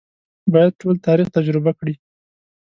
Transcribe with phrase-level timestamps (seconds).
[0.53, 1.95] باید ټول تاریخ تجربه کړي.